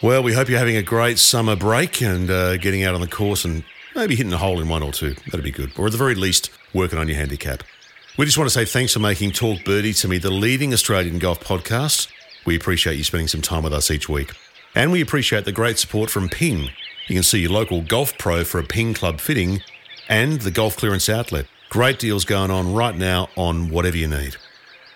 [0.00, 3.08] Well, we hope you're having a great summer break and uh, getting out on the
[3.08, 3.64] course and
[3.96, 5.14] maybe hitting a hole in one or two.
[5.26, 5.72] That'd be good.
[5.76, 7.64] Or at the very least, working on your handicap.
[8.16, 11.18] We just want to say thanks for making Talk Birdie to me the leading Australian
[11.18, 12.08] golf podcast.
[12.46, 14.30] We appreciate you spending some time with us each week.
[14.76, 16.70] And we appreciate the great support from Ping.
[17.08, 19.62] You can see your local golf pro for a Ping Club fitting
[20.08, 21.46] and the Golf Clearance Outlet.
[21.70, 24.36] Great deals going on right now on whatever you need.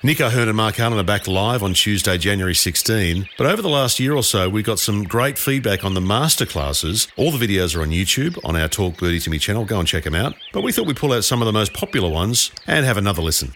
[0.00, 3.28] Nick O'Hern and Mark Allen are back live on Tuesday, January 16.
[3.36, 7.10] But over the last year or so, we got some great feedback on the masterclasses.
[7.16, 9.64] All the videos are on YouTube on our Talk Birdie to Me channel.
[9.64, 10.36] Go and check them out.
[10.52, 13.22] But we thought we'd pull out some of the most popular ones and have another
[13.22, 13.54] listen.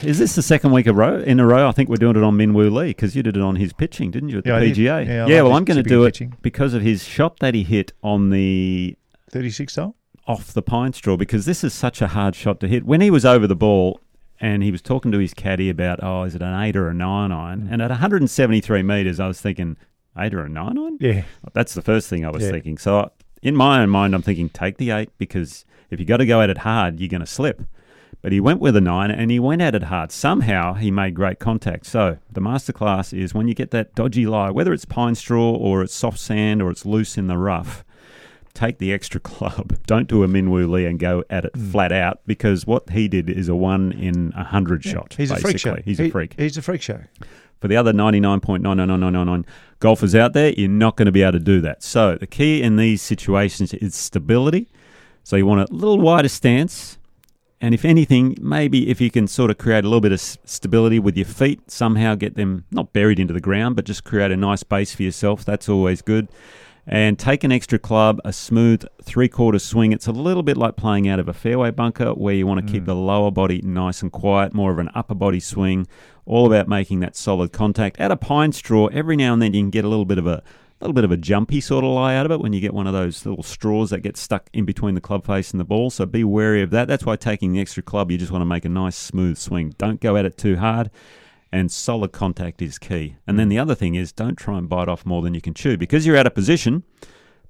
[0.00, 1.68] Is this the second week a row in a row?
[1.68, 3.74] I think we're doing it on Min Woo Lee because you did it on his
[3.74, 5.06] pitching, didn't you, at the Yeah, PGA?
[5.06, 6.34] Yeah, yeah well, I'm going to typical do it pitching.
[6.40, 8.96] because of his shot that he hit on the
[9.30, 9.96] 36 hole?
[10.28, 12.84] off the pine straw because this is such a hard shot to hit.
[12.84, 13.98] When he was over the ball
[14.40, 16.94] and he was talking to his caddy about, oh, is it an eight or a
[16.94, 17.62] nine iron?
[17.62, 17.72] Mm.
[17.72, 19.76] And at 173 metres, I was thinking,
[20.16, 20.96] eight or a nine iron?
[21.00, 21.22] Yeah.
[21.52, 22.50] That's the first thing I was Yeah.
[22.50, 22.78] thinking.
[22.78, 23.10] So
[23.42, 26.40] in my own mind, I'm thinking, take the eight because if you got to go
[26.40, 27.62] at it hard, you're going to slip.
[28.20, 30.10] But he went with a nine and he went at it hard.
[30.10, 31.86] Somehow he made great contact.
[31.86, 35.82] So the masterclass is when you get that dodgy lie, whether it's pine straw or
[35.82, 37.84] it's soft sand or it's loose in the rough,
[38.58, 39.76] take the extra club.
[39.86, 41.70] Don't do a Min Woo Lee and go at it Hmm.
[41.70, 45.14] flat out because what he did is a one in a hundred shot.
[45.16, 45.76] He's a freak show.
[45.84, 46.34] He's He- a freak.
[46.36, 47.00] He's a freak show.
[47.60, 49.44] For the other 99.99999
[49.80, 51.82] golfers out there, you're not going to be able to do that.
[51.82, 54.68] So the key in these situations is stability.
[55.24, 56.98] So you want a little wider stance.
[57.60, 61.00] And if anything, maybe if you can sort of create a little bit of stability
[61.00, 64.36] with your feet, somehow get them not buried into the ground, but just create a
[64.36, 66.28] nice base for yourself, that's always good.
[66.90, 69.92] And take an extra club, a smooth three quarter swing.
[69.92, 72.72] It's a little bit like playing out of a fairway bunker where you want to
[72.72, 72.86] keep mm.
[72.86, 75.86] the lower body nice and quiet, more of an upper body swing,
[76.24, 78.00] all about making that solid contact.
[78.00, 80.26] At a pine straw, every now and then you can get a little bit of
[80.26, 80.42] a
[80.80, 82.86] little bit of a jumpy sort of lie out of it when you get one
[82.86, 85.90] of those little straws that get stuck in between the club face and the ball.
[85.90, 86.88] So be wary of that.
[86.88, 89.74] That's why taking the extra club, you just want to make a nice smooth swing.
[89.76, 90.90] Don't go at it too hard.
[91.50, 93.16] And solid contact is key.
[93.26, 93.50] And then mm.
[93.50, 95.76] the other thing is don't try and bite off more than you can chew.
[95.76, 96.82] Because you're out of position,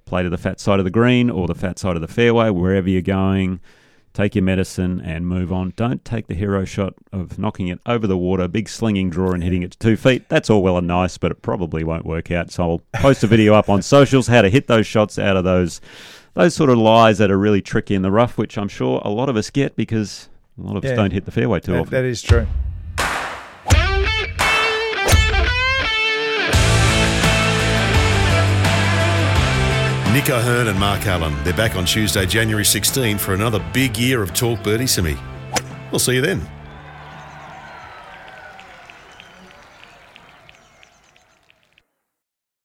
[0.05, 2.49] play to the fat side of the green or the fat side of the fairway,
[2.49, 3.59] wherever you're going.
[4.13, 5.73] Take your medicine and move on.
[5.75, 9.43] Don't take the hero shot of knocking it over the water, big slinging draw and
[9.43, 10.27] hitting it to two feet.
[10.29, 12.51] That's all well and nice, but it probably won't work out.
[12.51, 15.43] So I'll post a video up on socials how to hit those shots out of
[15.43, 15.79] those
[16.33, 19.09] those sort of lies that are really tricky in the rough, which I'm sure a
[19.09, 21.81] lot of us get because a lot of us don't hit the fairway too That-
[21.81, 21.91] often.
[21.91, 22.47] that is true.
[30.19, 31.33] Nick O'Hern and Mark Allen.
[31.45, 35.15] They're back on Tuesday, January 16 for another big year of Talk Birdie to me.
[35.91, 36.58] We'll see you then.